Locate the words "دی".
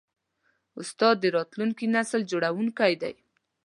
3.01-3.13